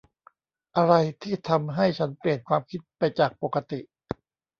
[0.77, 3.79] อะไรที่ทำให้ฉันเปลี่ยนความคิดไปจากปกติ?